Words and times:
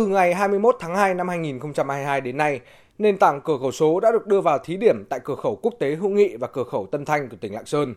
Từ 0.00 0.06
ngày 0.06 0.34
21 0.34 0.76
tháng 0.80 0.96
2 0.96 1.14
năm 1.14 1.28
2022 1.28 2.20
đến 2.20 2.36
nay, 2.36 2.60
nền 2.98 3.18
tảng 3.18 3.40
cửa 3.40 3.58
khẩu 3.60 3.72
số 3.72 4.00
đã 4.00 4.12
được 4.12 4.26
đưa 4.26 4.40
vào 4.40 4.58
thí 4.58 4.76
điểm 4.76 5.04
tại 5.08 5.20
cửa 5.24 5.34
khẩu 5.34 5.58
quốc 5.62 5.74
tế 5.78 5.94
Hữu 5.94 6.08
Nghị 6.10 6.36
và 6.36 6.46
cửa 6.46 6.64
khẩu 6.64 6.86
Tân 6.86 7.04
Thanh 7.04 7.28
của 7.28 7.36
tỉnh 7.40 7.54
Lạng 7.54 7.66
Sơn. 7.66 7.94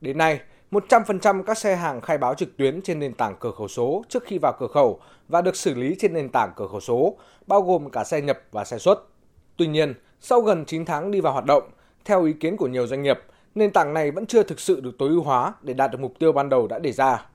Đến 0.00 0.18
nay, 0.18 0.40
100% 0.70 1.42
các 1.42 1.58
xe 1.58 1.76
hàng 1.76 2.00
khai 2.00 2.18
báo 2.18 2.34
trực 2.34 2.56
tuyến 2.56 2.82
trên 2.82 2.98
nền 2.98 3.14
tảng 3.14 3.36
cửa 3.40 3.50
khẩu 3.58 3.68
số 3.68 4.04
trước 4.08 4.24
khi 4.24 4.38
vào 4.38 4.52
cửa 4.60 4.66
khẩu 4.66 5.00
và 5.28 5.42
được 5.42 5.56
xử 5.56 5.74
lý 5.74 5.96
trên 5.98 6.14
nền 6.14 6.28
tảng 6.28 6.52
cửa 6.56 6.66
khẩu 6.66 6.80
số, 6.80 7.16
bao 7.46 7.62
gồm 7.62 7.90
cả 7.90 8.04
xe 8.04 8.20
nhập 8.20 8.40
và 8.52 8.64
xe 8.64 8.78
xuất. 8.78 9.08
Tuy 9.56 9.66
nhiên, 9.66 9.94
sau 10.20 10.40
gần 10.40 10.64
9 10.64 10.84
tháng 10.84 11.10
đi 11.10 11.20
vào 11.20 11.32
hoạt 11.32 11.44
động, 11.44 11.62
theo 12.04 12.24
ý 12.24 12.32
kiến 12.32 12.56
của 12.56 12.68
nhiều 12.68 12.86
doanh 12.86 13.02
nghiệp, 13.02 13.18
nền 13.54 13.70
tảng 13.70 13.94
này 13.94 14.10
vẫn 14.10 14.26
chưa 14.26 14.42
thực 14.42 14.60
sự 14.60 14.80
được 14.80 14.92
tối 14.98 15.08
ưu 15.08 15.22
hóa 15.22 15.54
để 15.62 15.74
đạt 15.74 15.90
được 15.90 16.00
mục 16.00 16.18
tiêu 16.18 16.32
ban 16.32 16.48
đầu 16.48 16.66
đã 16.66 16.78
đề 16.78 16.92
ra. 16.92 17.26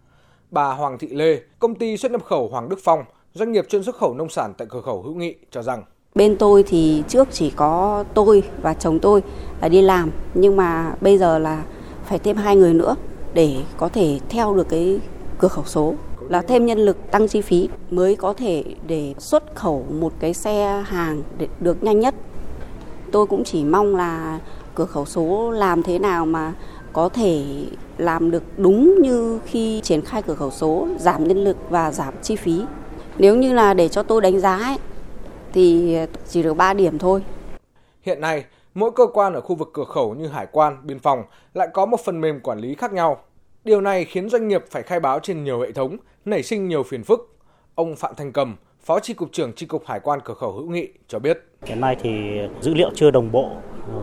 Bà 0.51 0.73
Hoàng 0.73 0.97
Thị 0.97 1.07
Lê, 1.07 1.39
công 1.59 1.75
ty 1.75 1.97
xuất 1.97 2.11
nhập 2.11 2.23
khẩu 2.23 2.47
Hoàng 2.47 2.69
Đức 2.69 2.79
Phong, 2.83 3.03
doanh 3.37 3.51
nghiệp 3.51 3.65
chuyên 3.69 3.83
xuất 3.83 3.95
khẩu 3.95 4.13
nông 4.13 4.29
sản 4.29 4.53
tại 4.57 4.67
cửa 4.71 4.81
khẩu 4.81 5.01
Hữu 5.01 5.13
Nghị 5.13 5.35
cho 5.51 5.61
rằng 5.61 5.83
Bên 6.15 6.37
tôi 6.37 6.63
thì 6.63 7.03
trước 7.07 7.27
chỉ 7.31 7.49
có 7.49 8.03
tôi 8.13 8.43
và 8.61 8.73
chồng 8.73 8.99
tôi 8.99 9.23
là 9.61 9.69
đi 9.69 9.81
làm 9.81 10.11
nhưng 10.33 10.55
mà 10.55 10.95
bây 11.01 11.17
giờ 11.17 11.39
là 11.39 11.63
phải 12.05 12.19
thêm 12.19 12.37
hai 12.37 12.55
người 12.55 12.73
nữa 12.73 12.95
để 13.33 13.55
có 13.77 13.89
thể 13.89 14.19
theo 14.29 14.55
được 14.55 14.69
cái 14.69 14.99
cửa 15.39 15.47
khẩu 15.47 15.65
số 15.65 15.93
là 16.29 16.41
thêm 16.41 16.65
nhân 16.65 16.79
lực 16.79 17.11
tăng 17.11 17.27
chi 17.27 17.41
phí 17.41 17.69
mới 17.89 18.15
có 18.15 18.33
thể 18.33 18.63
để 18.87 19.13
xuất 19.17 19.55
khẩu 19.55 19.85
một 19.89 20.13
cái 20.19 20.33
xe 20.33 20.83
hàng 20.87 21.23
để 21.37 21.47
được 21.59 21.83
nhanh 21.83 21.99
nhất. 21.99 22.15
Tôi 23.11 23.25
cũng 23.25 23.43
chỉ 23.43 23.63
mong 23.63 23.95
là 23.95 24.39
cửa 24.75 24.85
khẩu 24.85 25.05
số 25.05 25.51
làm 25.51 25.83
thế 25.83 25.99
nào 25.99 26.25
mà 26.25 26.53
có 26.93 27.09
thể 27.09 27.45
làm 27.97 28.31
được 28.31 28.43
đúng 28.57 29.01
như 29.01 29.39
khi 29.45 29.81
triển 29.83 30.01
khai 30.01 30.21
cửa 30.21 30.33
khẩu 30.33 30.51
số, 30.51 30.87
giảm 30.99 31.27
nhân 31.27 31.43
lực 31.43 31.57
và 31.69 31.91
giảm 31.91 32.13
chi 32.21 32.35
phí. 32.35 32.61
Nếu 33.19 33.35
như 33.35 33.53
là 33.53 33.73
để 33.73 33.87
cho 33.89 34.03
tôi 34.03 34.21
đánh 34.21 34.39
giá 34.39 34.57
ấy, 34.57 34.77
thì 35.53 35.97
chỉ 36.27 36.43
được 36.43 36.53
3 36.53 36.73
điểm 36.73 36.99
thôi. 36.99 37.23
Hiện 38.01 38.21
nay, 38.21 38.43
mỗi 38.73 38.91
cơ 38.91 39.05
quan 39.13 39.33
ở 39.33 39.41
khu 39.41 39.55
vực 39.55 39.69
cửa 39.73 39.83
khẩu 39.83 40.15
như 40.15 40.27
hải 40.27 40.47
quan, 40.51 40.77
biên 40.83 40.99
phòng 40.99 41.23
lại 41.53 41.67
có 41.73 41.85
một 41.85 41.99
phần 42.05 42.21
mềm 42.21 42.39
quản 42.39 42.59
lý 42.59 42.75
khác 42.75 42.93
nhau. 42.93 43.17
Điều 43.63 43.81
này 43.81 44.05
khiến 44.05 44.29
doanh 44.29 44.47
nghiệp 44.47 44.63
phải 44.71 44.83
khai 44.83 44.99
báo 44.99 45.19
trên 45.19 45.43
nhiều 45.43 45.61
hệ 45.61 45.71
thống, 45.71 45.97
nảy 46.25 46.43
sinh 46.43 46.67
nhiều 46.67 46.83
phiền 46.83 47.03
phức. 47.03 47.37
Ông 47.75 47.95
Phạm 47.95 48.15
Thành 48.15 48.31
Cầm, 48.31 48.55
Phó 48.83 48.99
Chi 48.99 49.13
cục 49.13 49.29
trưởng 49.31 49.53
Chi 49.53 49.65
cục 49.65 49.85
Hải 49.85 49.99
quan 49.99 50.19
cửa 50.25 50.33
khẩu 50.33 50.51
Hữu 50.51 50.69
Nghị 50.69 50.87
cho 51.07 51.19
biết. 51.19 51.37
Hiện 51.65 51.81
nay 51.81 51.95
thì 52.01 52.11
dữ 52.61 52.73
liệu 52.73 52.89
chưa 52.95 53.11
đồng 53.11 53.31
bộ 53.31 53.49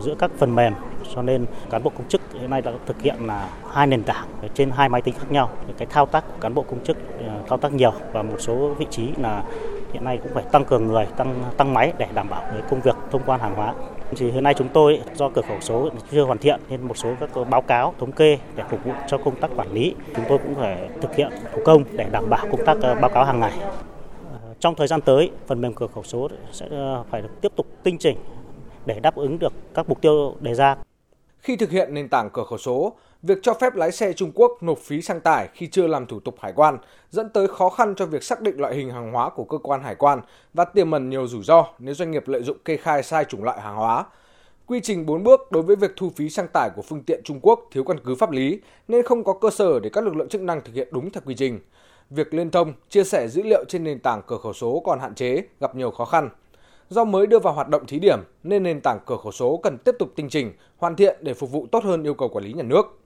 giữa 0.01 0.15
các 0.19 0.31
phần 0.37 0.55
mềm 0.55 0.73
cho 1.15 1.21
nên 1.21 1.45
cán 1.69 1.83
bộ 1.83 1.91
công 1.97 2.07
chức 2.07 2.21
hiện 2.45 2.51
nay 2.51 2.61
đã 2.61 2.71
thực 2.85 3.01
hiện 3.01 3.15
là 3.27 3.49
hai 3.71 3.87
nền 3.87 4.03
tảng 4.03 4.27
trên 4.53 4.71
hai 4.71 4.89
máy 4.89 5.01
tính 5.01 5.13
khác 5.19 5.31
nhau. 5.31 5.49
Cái 5.77 5.87
thao 5.91 6.05
tác 6.05 6.23
của 6.27 6.33
cán 6.41 6.53
bộ 6.53 6.61
công 6.61 6.83
chức 6.83 6.97
ờ, 7.27 7.41
thao 7.47 7.57
tác 7.57 7.73
nhiều 7.73 7.93
và 8.13 8.23
một 8.23 8.35
số 8.39 8.73
vị 8.77 8.85
trí 8.89 9.09
là 9.17 9.43
hiện 9.93 10.03
nay 10.03 10.19
cũng 10.23 10.31
phải 10.33 10.43
tăng 10.51 10.65
cường 10.65 10.87
người, 10.87 11.05
tăng 11.17 11.43
tăng 11.57 11.73
máy 11.73 11.93
để 11.97 12.07
đảm 12.13 12.29
bảo 12.29 12.41
cái 12.41 12.61
công 12.69 12.81
việc 12.81 12.95
thông 13.11 13.21
quan 13.25 13.39
hàng 13.39 13.55
hóa. 13.55 13.73
Thì 14.15 14.31
hiện 14.31 14.43
nay 14.43 14.53
chúng 14.53 14.67
tôi 14.67 15.01
do 15.15 15.29
cửa 15.29 15.41
khẩu 15.41 15.61
số 15.61 15.89
chưa 16.11 16.23
hoàn 16.23 16.37
thiện 16.37 16.59
nên 16.69 16.81
một 16.81 16.97
số 16.97 17.13
các 17.19 17.29
báo 17.49 17.61
cáo 17.61 17.93
thống 17.99 18.11
kê 18.11 18.37
để 18.55 18.63
phục 18.69 18.83
vụ 18.85 18.91
cho 19.07 19.17
công 19.17 19.35
tác 19.35 19.51
quản 19.55 19.71
lý 19.71 19.95
chúng 20.15 20.25
tôi 20.29 20.37
cũng 20.37 20.55
phải 20.55 20.89
thực 21.01 21.15
hiện 21.15 21.31
thủ 21.53 21.61
công 21.65 21.83
để 21.91 22.05
đảm 22.11 22.29
bảo 22.29 22.47
công 22.51 22.65
tác 22.65 22.77
ờ, 22.81 22.95
báo 22.95 23.09
cáo 23.09 23.25
hàng 23.25 23.39
ngày. 23.39 23.53
Ờ, 24.31 24.39
trong 24.59 24.75
thời 24.75 24.87
gian 24.87 25.01
tới, 25.01 25.31
phần 25.47 25.61
mềm 25.61 25.73
cửa 25.73 25.87
khẩu 25.87 26.03
số 26.03 26.29
sẽ 26.51 26.65
phải 27.09 27.21
được 27.21 27.41
tiếp 27.41 27.51
tục 27.55 27.65
tinh 27.83 27.97
chỉnh 27.97 28.17
để 28.85 28.99
đáp 28.99 29.15
ứng 29.15 29.39
được 29.39 29.53
các 29.73 29.89
mục 29.89 30.01
tiêu 30.01 30.35
đề 30.41 30.53
ra. 30.53 30.75
Khi 31.45 31.55
thực 31.55 31.71
hiện 31.71 31.93
nền 31.93 32.09
tảng 32.09 32.29
cửa 32.29 32.43
khẩu 32.43 32.57
số, 32.57 32.93
việc 33.23 33.37
cho 33.41 33.53
phép 33.53 33.75
lái 33.75 33.91
xe 33.91 34.13
Trung 34.13 34.31
Quốc 34.35 34.63
nộp 34.63 34.77
phí 34.77 35.01
sang 35.01 35.21
tải 35.21 35.49
khi 35.53 35.67
chưa 35.67 35.87
làm 35.87 36.05
thủ 36.05 36.19
tục 36.19 36.35
hải 36.39 36.53
quan 36.53 36.77
dẫn 37.09 37.29
tới 37.29 37.47
khó 37.47 37.69
khăn 37.69 37.95
cho 37.95 38.05
việc 38.05 38.23
xác 38.23 38.41
định 38.41 38.59
loại 38.59 38.75
hình 38.75 38.89
hàng 38.89 39.11
hóa 39.11 39.29
của 39.29 39.43
cơ 39.43 39.57
quan 39.57 39.83
hải 39.83 39.95
quan 39.95 40.21
và 40.53 40.65
tiềm 40.65 40.91
ẩn 40.91 41.09
nhiều 41.09 41.27
rủi 41.27 41.43
ro 41.43 41.65
nếu 41.79 41.93
doanh 41.93 42.11
nghiệp 42.11 42.27
lợi 42.27 42.43
dụng 42.43 42.57
kê 42.65 42.77
khai 42.77 43.03
sai 43.03 43.25
chủng 43.25 43.43
loại 43.43 43.61
hàng 43.61 43.75
hóa. 43.75 44.05
Quy 44.65 44.79
trình 44.83 45.05
4 45.05 45.23
bước 45.23 45.51
đối 45.51 45.63
với 45.63 45.75
việc 45.75 45.91
thu 45.95 46.11
phí 46.15 46.29
sang 46.29 46.47
tải 46.53 46.69
của 46.75 46.81
phương 46.81 47.03
tiện 47.03 47.21
Trung 47.23 47.39
Quốc 47.41 47.59
thiếu 47.71 47.83
căn 47.83 47.97
cứ 48.05 48.15
pháp 48.15 48.31
lý 48.31 48.59
nên 48.87 49.03
không 49.03 49.23
có 49.23 49.33
cơ 49.33 49.49
sở 49.49 49.79
để 49.79 49.89
các 49.93 50.03
lực 50.03 50.15
lượng 50.15 50.29
chức 50.29 50.41
năng 50.41 50.61
thực 50.61 50.75
hiện 50.75 50.87
đúng 50.91 51.11
theo 51.11 51.21
quy 51.25 51.35
trình. 51.35 51.59
Việc 52.09 52.33
liên 52.33 52.51
thông, 52.51 52.73
chia 52.89 53.03
sẻ 53.03 53.27
dữ 53.27 53.43
liệu 53.43 53.65
trên 53.67 53.83
nền 53.83 53.99
tảng 53.99 54.21
cửa 54.27 54.37
khẩu 54.37 54.53
số 54.53 54.81
còn 54.85 54.99
hạn 54.99 55.15
chế, 55.15 55.43
gặp 55.59 55.75
nhiều 55.75 55.91
khó 55.91 56.05
khăn. 56.05 56.29
Do 56.89 57.03
mới 57.03 57.27
đưa 57.27 57.39
vào 57.39 57.53
hoạt 57.53 57.69
động 57.69 57.85
thí 57.87 57.99
điểm 57.99 58.19
nên 58.43 58.63
nền 58.63 58.81
tảng 58.81 58.99
cửa 59.05 59.17
khẩu 59.23 59.31
số 59.31 59.59
cần 59.63 59.77
tiếp 59.77 59.95
tục 59.99 60.09
tinh 60.15 60.29
chỉnh, 60.29 60.51
hoàn 60.77 60.95
thiện 60.95 61.17
để 61.21 61.33
phục 61.33 61.51
vụ 61.51 61.67
tốt 61.71 61.83
hơn 61.83 62.03
yêu 62.03 62.13
cầu 62.13 62.29
quản 62.29 62.45
lý 62.45 62.53
nhà 62.53 62.63
nước. 62.63 62.99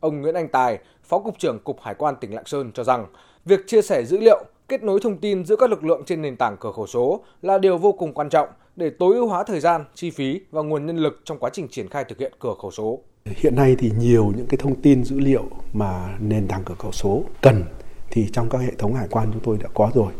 Ông 0.00 0.20
Nguyễn 0.20 0.34
Anh 0.34 0.48
Tài, 0.48 0.78
Phó 1.04 1.18
Cục 1.18 1.38
trưởng 1.38 1.58
Cục 1.58 1.80
Hải 1.80 1.94
quan 1.94 2.14
tỉnh 2.20 2.34
Lạng 2.34 2.46
Sơn 2.46 2.72
cho 2.72 2.84
rằng, 2.84 3.06
việc 3.44 3.60
chia 3.66 3.82
sẻ 3.82 4.04
dữ 4.04 4.18
liệu, 4.18 4.44
kết 4.68 4.82
nối 4.82 5.00
thông 5.02 5.18
tin 5.18 5.44
giữa 5.44 5.56
các 5.56 5.70
lực 5.70 5.84
lượng 5.84 6.02
trên 6.06 6.22
nền 6.22 6.36
tảng 6.36 6.56
cửa 6.60 6.72
khẩu 6.72 6.86
số 6.86 7.20
là 7.42 7.58
điều 7.58 7.78
vô 7.78 7.92
cùng 7.92 8.12
quan 8.12 8.28
trọng 8.28 8.48
để 8.76 8.90
tối 8.90 9.14
ưu 9.14 9.28
hóa 9.28 9.44
thời 9.44 9.60
gian, 9.60 9.84
chi 9.94 10.10
phí 10.10 10.40
và 10.50 10.62
nguồn 10.62 10.86
nhân 10.86 10.96
lực 10.96 11.20
trong 11.24 11.38
quá 11.38 11.50
trình 11.52 11.68
triển 11.68 11.88
khai 11.88 12.04
thực 12.04 12.18
hiện 12.18 12.32
cửa 12.38 12.54
khẩu 12.62 12.70
số. 12.70 12.98
Hiện 13.24 13.56
nay 13.56 13.76
thì 13.78 13.90
nhiều 13.98 14.32
những 14.36 14.46
cái 14.46 14.58
thông 14.58 14.80
tin 14.80 15.04
dữ 15.04 15.18
liệu 15.18 15.44
mà 15.72 16.16
nền 16.20 16.48
tảng 16.48 16.62
cửa 16.64 16.74
khẩu 16.78 16.92
số 16.92 17.22
cần 17.42 17.62
thì 18.10 18.28
trong 18.32 18.48
các 18.48 18.58
hệ 18.58 18.72
thống 18.78 18.94
hải 18.94 19.08
quan 19.10 19.28
chúng 19.32 19.42
tôi 19.42 19.58
đã 19.62 19.68
có 19.74 19.90
rồi. 19.94 20.12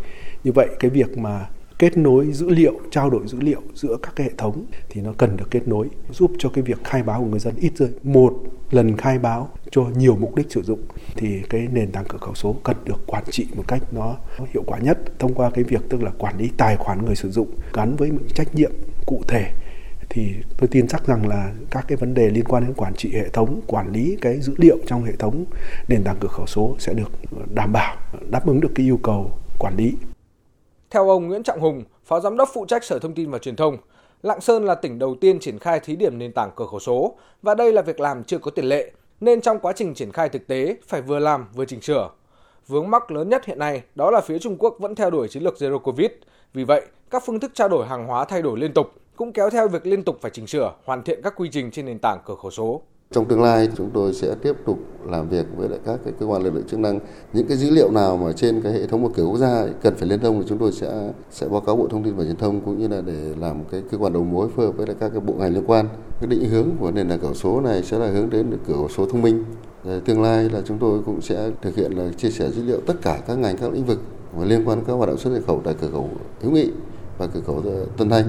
Như 0.44 0.52
vậy 0.52 0.68
cái 0.80 0.90
việc 0.90 1.18
mà 1.18 1.48
kết 1.78 1.96
nối 1.96 2.32
dữ 2.32 2.48
liệu, 2.50 2.80
trao 2.90 3.10
đổi 3.10 3.22
dữ 3.26 3.40
liệu 3.40 3.62
giữa 3.74 3.96
các 4.02 4.12
cái 4.16 4.26
hệ 4.26 4.32
thống 4.38 4.64
thì 4.88 5.00
nó 5.00 5.12
cần 5.18 5.36
được 5.36 5.50
kết 5.50 5.68
nối 5.68 5.88
giúp 6.10 6.30
cho 6.38 6.48
cái 6.48 6.62
việc 6.62 6.84
khai 6.84 7.02
báo 7.02 7.20
của 7.20 7.26
người 7.26 7.38
dân 7.38 7.54
ít 7.56 7.72
rơi 7.76 7.90
một 8.02 8.34
lần 8.70 8.96
khai 8.96 9.18
báo 9.18 9.50
cho 9.70 9.82
nhiều 9.96 10.16
mục 10.16 10.34
đích 10.34 10.52
sử 10.52 10.62
dụng 10.62 10.80
thì 11.16 11.42
cái 11.50 11.68
nền 11.72 11.90
tảng 11.90 12.04
cửa 12.08 12.18
khẩu 12.18 12.34
số 12.34 12.56
cần 12.64 12.76
được 12.84 13.06
quản 13.06 13.24
trị 13.30 13.46
một 13.56 13.64
cách 13.68 13.82
nó 13.92 14.16
hiệu 14.54 14.62
quả 14.66 14.78
nhất 14.78 14.98
thông 15.18 15.34
qua 15.34 15.50
cái 15.50 15.64
việc 15.64 15.80
tức 15.88 16.02
là 16.02 16.10
quản 16.18 16.38
lý 16.38 16.50
tài 16.56 16.76
khoản 16.76 17.04
người 17.04 17.16
sử 17.16 17.30
dụng 17.30 17.48
gắn 17.72 17.96
với 17.96 18.10
những 18.10 18.28
trách 18.34 18.54
nhiệm 18.54 18.72
cụ 19.06 19.22
thể 19.28 19.52
thì 20.08 20.34
tôi 20.56 20.68
tin 20.68 20.88
chắc 20.88 21.06
rằng 21.06 21.28
là 21.28 21.52
các 21.70 21.84
cái 21.88 21.96
vấn 21.96 22.14
đề 22.14 22.30
liên 22.30 22.44
quan 22.44 22.64
đến 22.66 22.74
quản 22.74 22.94
trị 22.94 23.12
hệ 23.14 23.28
thống, 23.28 23.60
quản 23.66 23.92
lý 23.92 24.16
cái 24.20 24.40
dữ 24.40 24.54
liệu 24.56 24.78
trong 24.86 25.04
hệ 25.04 25.12
thống 25.12 25.44
nền 25.88 26.04
tảng 26.04 26.16
cửa 26.20 26.28
khẩu 26.28 26.46
số 26.46 26.76
sẽ 26.78 26.94
được 26.94 27.12
đảm 27.54 27.72
bảo 27.72 27.96
đáp 28.30 28.46
ứng 28.46 28.60
được 28.60 28.70
cái 28.74 28.86
yêu 28.86 29.00
cầu 29.02 29.30
quản 29.58 29.76
lý. 29.76 29.94
Theo 30.90 31.08
ông 31.08 31.28
Nguyễn 31.28 31.42
Trọng 31.42 31.60
Hùng, 31.60 31.84
Phó 32.04 32.20
Giám 32.20 32.36
đốc 32.36 32.48
phụ 32.52 32.66
trách 32.66 32.84
Sở 32.84 32.98
Thông 32.98 33.14
tin 33.14 33.30
và 33.30 33.38
Truyền 33.38 33.56
thông, 33.56 33.76
Lạng 34.22 34.40
Sơn 34.40 34.64
là 34.64 34.74
tỉnh 34.74 34.98
đầu 34.98 35.16
tiên 35.20 35.40
triển 35.40 35.58
khai 35.58 35.80
thí 35.80 35.96
điểm 35.96 36.18
nền 36.18 36.32
tảng 36.32 36.50
cửa 36.56 36.66
khẩu 36.66 36.80
số 36.80 37.16
và 37.42 37.54
đây 37.54 37.72
là 37.72 37.82
việc 37.82 38.00
làm 38.00 38.24
chưa 38.24 38.38
có 38.38 38.50
tiền 38.50 38.64
lệ, 38.64 38.92
nên 39.20 39.40
trong 39.40 39.58
quá 39.58 39.72
trình 39.72 39.94
triển 39.94 40.12
khai 40.12 40.28
thực 40.28 40.46
tế 40.46 40.76
phải 40.88 41.02
vừa 41.02 41.18
làm 41.18 41.46
vừa 41.54 41.64
chỉnh 41.64 41.80
sửa. 41.80 42.10
Vướng 42.66 42.90
mắc 42.90 43.10
lớn 43.10 43.28
nhất 43.28 43.44
hiện 43.44 43.58
nay 43.58 43.82
đó 43.94 44.10
là 44.10 44.20
phía 44.20 44.38
Trung 44.38 44.56
Quốc 44.58 44.76
vẫn 44.78 44.94
theo 44.94 45.10
đuổi 45.10 45.28
chiến 45.28 45.42
lược 45.42 45.54
Zero 45.54 45.78
Covid. 45.78 46.10
Vì 46.54 46.64
vậy, 46.64 46.86
các 47.10 47.22
phương 47.26 47.40
thức 47.40 47.50
trao 47.54 47.68
đổi 47.68 47.86
hàng 47.86 48.06
hóa 48.06 48.24
thay 48.24 48.42
đổi 48.42 48.58
liên 48.58 48.72
tục, 48.74 48.92
cũng 49.16 49.32
kéo 49.32 49.50
theo 49.50 49.68
việc 49.68 49.86
liên 49.86 50.04
tục 50.04 50.18
phải 50.20 50.30
chỉnh 50.30 50.46
sửa, 50.46 50.74
hoàn 50.84 51.02
thiện 51.02 51.22
các 51.22 51.34
quy 51.36 51.48
trình 51.52 51.70
trên 51.70 51.86
nền 51.86 51.98
tảng 51.98 52.18
cửa 52.24 52.34
khẩu 52.42 52.50
số. 52.50 52.82
Trong 53.12 53.24
tương 53.24 53.42
lai 53.42 53.68
chúng 53.76 53.90
tôi 53.90 54.14
sẽ 54.14 54.34
tiếp 54.42 54.56
tục 54.66 54.78
làm 55.04 55.28
việc 55.28 55.46
với 55.56 55.68
lại 55.68 55.78
các 55.84 56.00
cái 56.04 56.12
cơ 56.20 56.26
quan 56.26 56.42
lực 56.42 56.54
lượng 56.54 56.66
chức 56.68 56.80
năng. 56.80 57.00
Những 57.32 57.46
cái 57.46 57.56
dữ 57.56 57.70
liệu 57.70 57.90
nào 57.90 58.16
mà 58.16 58.32
trên 58.32 58.60
cái 58.60 58.72
hệ 58.72 58.86
thống 58.86 59.02
một 59.02 59.10
cửa 59.14 59.24
quốc 59.24 59.38
gia 59.38 59.66
cần 59.82 59.94
phải 59.96 60.08
liên 60.08 60.20
thông 60.20 60.40
thì 60.40 60.46
chúng 60.48 60.58
tôi 60.58 60.72
sẽ 60.72 61.12
sẽ 61.30 61.48
báo 61.48 61.60
cáo 61.60 61.76
Bộ 61.76 61.88
Thông 61.88 62.02
tin 62.02 62.16
và 62.16 62.24
Truyền 62.24 62.36
thông 62.36 62.60
cũng 62.60 62.78
như 62.78 62.88
là 62.88 63.00
để 63.00 63.34
làm 63.40 63.64
cái 63.70 63.82
cơ 63.90 63.98
quan 63.98 64.12
đầu 64.12 64.24
mối 64.24 64.48
phối 64.48 64.66
hợp 64.66 64.72
với 64.76 64.86
lại 64.86 64.96
các 65.00 65.08
cái 65.08 65.20
bộ 65.20 65.34
ngành 65.38 65.54
liên 65.54 65.64
quan. 65.66 65.88
Cái 66.20 66.28
định 66.28 66.44
hướng 66.44 66.68
của 66.80 66.90
nền 66.90 67.08
tảng 67.08 67.18
cửa 67.18 67.32
số 67.34 67.60
này 67.60 67.82
sẽ 67.82 67.98
là 67.98 68.06
hướng 68.06 68.30
đến 68.30 68.50
được 68.50 68.58
cửa 68.66 68.86
số 68.96 69.06
thông 69.06 69.22
minh. 69.22 69.44
Ờ, 69.84 70.00
tương 70.00 70.22
lai 70.22 70.48
là 70.48 70.60
chúng 70.64 70.78
tôi 70.78 71.00
cũng 71.06 71.20
sẽ 71.20 71.50
thực 71.62 71.76
hiện 71.76 71.92
là 71.92 72.08
chia 72.16 72.30
sẻ 72.30 72.50
dữ 72.50 72.62
liệu 72.62 72.80
tất 72.86 72.94
cả 73.02 73.20
các 73.26 73.38
ngành 73.38 73.56
các 73.56 73.72
lĩnh 73.72 73.84
vực 73.84 74.00
và 74.36 74.44
liên 74.44 74.68
quan 74.68 74.84
các 74.86 74.92
hoạt 74.92 75.08
động 75.08 75.18
xuất 75.18 75.30
nhập 75.30 75.42
khẩu 75.46 75.60
tại 75.64 75.74
cửa 75.80 75.88
khẩu 75.92 76.10
hữu 76.42 76.52
nghị 76.52 76.70
và 77.18 77.26
cửa 77.26 77.40
khẩu 77.46 77.62
ờ, 77.64 77.86
Tân 77.96 78.10
Thanh. 78.10 78.24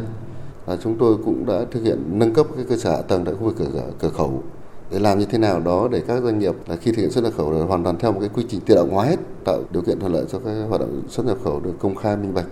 Là 0.67 0.77
chúng 0.83 0.97
tôi 0.97 1.17
cũng 1.25 1.45
đã 1.45 1.65
thực 1.71 1.83
hiện 1.83 2.03
nâng 2.11 2.33
cấp 2.33 2.47
cái 2.55 2.65
cơ 2.69 2.77
sở 2.77 2.91
hạ 2.91 3.01
tầng 3.01 3.25
tại 3.25 3.33
khu 3.33 3.43
vực 3.43 3.55
cửa, 3.57 3.81
cửa 3.99 4.09
khẩu 4.09 4.43
để 4.91 4.99
làm 4.99 5.19
như 5.19 5.25
thế 5.25 5.37
nào 5.37 5.59
đó 5.59 5.87
để 5.91 6.01
các 6.07 6.21
doanh 6.23 6.39
nghiệp 6.39 6.55
là 6.67 6.75
khi 6.75 6.91
thực 6.91 7.01
hiện 7.01 7.11
xuất 7.11 7.23
nhập 7.23 7.33
khẩu 7.37 7.51
là 7.51 7.65
hoàn 7.65 7.83
toàn 7.83 7.97
theo 7.99 8.11
một 8.11 8.19
cái 8.19 8.29
quy 8.33 8.45
trình 8.49 8.61
tự 8.65 8.75
động 8.75 8.89
hóa 8.89 9.05
hết 9.05 9.19
tạo 9.45 9.63
điều 9.71 9.81
kiện 9.81 9.99
thuận 9.99 10.13
lợi 10.13 10.25
cho 10.31 10.39
các 10.45 10.51
hoạt 10.69 10.81
động 10.81 11.01
xuất 11.07 11.25
nhập 11.25 11.37
khẩu 11.43 11.59
được 11.59 11.73
công 11.79 11.95
khai 11.95 12.17
minh 12.17 12.33
bạch 12.33 12.45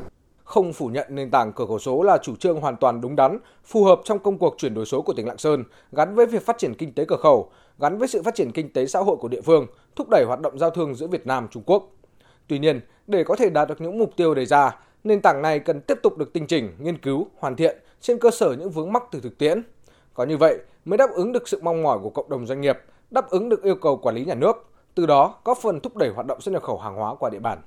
không 0.46 0.73
phủ 0.73 0.88
nhận 0.88 1.08
nền 1.09 1.32
tảng 1.32 1.53
cửa 1.53 1.66
khẩu 1.66 1.79
số 1.79 2.03
là 2.03 2.17
chủ 2.17 2.35
trương 2.35 2.61
hoàn 2.61 2.76
toàn 2.76 3.02
đúng 3.02 3.16
đắn, 3.16 3.37
phù 3.66 3.84
hợp 3.84 4.02
trong 4.03 4.20
công 4.20 4.37
cuộc 4.37 4.55
chuyển 4.58 4.73
đổi 4.73 4.85
số 4.85 5.02
của 5.02 5.14
tỉnh 5.14 5.28
Lạng 5.28 5.37
Sơn, 5.37 5.64
gắn 5.91 6.16
với 6.16 6.26
việc 6.26 6.46
phát 6.46 6.58
triển 6.58 6.73
kinh 6.73 6.93
tế 6.93 7.05
cửa 7.05 7.17
khẩu, 7.17 7.52
gắn 7.79 7.97
với 7.97 8.08
sự 8.08 8.23
phát 8.23 8.35
triển 8.35 8.52
kinh 8.52 8.73
tế 8.73 8.85
xã 8.85 8.99
hội 8.99 9.17
của 9.17 9.28
địa 9.28 9.41
phương, 9.41 9.67
thúc 9.96 10.08
đẩy 10.09 10.23
hoạt 10.28 10.41
động 10.41 10.59
giao 10.59 10.70
thương 10.70 10.96
giữa 10.96 11.08
Việt 11.08 11.28
Nam 11.28 11.47
Trung 11.52 11.64
Quốc. 11.66 11.91
Tuy 12.47 12.59
nhiên, 12.59 12.79
để 13.08 13.23
có 13.23 13.35
thể 13.35 13.49
đạt 13.49 13.67
được 13.67 13.81
những 13.81 13.99
mục 13.99 14.11
tiêu 14.16 14.34
đề 14.34 14.46
ra, 14.46 14.79
nền 15.03 15.22
tảng 15.22 15.41
này 15.41 15.59
cần 15.59 15.81
tiếp 15.81 15.99
tục 16.03 16.17
được 16.17 16.34
tinh 16.34 16.47
chỉnh, 16.47 16.72
nghiên 16.79 16.97
cứu, 16.97 17.28
hoàn 17.38 17.55
thiện 17.55 17.78
trên 18.02 18.20
cơ 18.20 18.31
sở 18.31 18.55
những 18.59 18.70
vướng 18.70 18.93
mắc 18.93 19.03
từ 19.11 19.20
thực 19.20 19.38
tiễn. 19.38 19.61
Có 20.16 20.23
như 20.23 20.38
vậy 20.38 20.58
mới 20.85 20.97
đáp 20.97 21.09
ứng 21.12 21.32
được 21.32 21.47
sự 21.47 21.59
mong 21.64 21.84
mỏi 21.84 22.00
của 22.03 22.09
cộng 22.09 22.29
đồng 22.29 22.46
doanh 22.46 22.62
nghiệp, 22.62 22.78
đáp 23.12 23.29
ứng 23.29 23.50
được 23.50 23.64
yêu 23.64 23.76
cầu 23.76 23.97
quản 23.97 24.16
lý 24.16 24.26
nhà 24.26 24.35
nước, 24.35 24.66
từ 24.96 25.06
đó 25.06 25.35
có 25.44 25.56
phần 25.56 25.79
thúc 25.79 25.97
đẩy 25.97 26.09
hoạt 26.09 26.28
động 26.28 26.41
xuất 26.41 26.52
nhập 26.52 26.64
khẩu 26.64 26.78
hàng 26.78 26.96
hóa 26.96 27.16
qua 27.16 27.29
địa 27.29 27.40
bàn. 27.40 27.62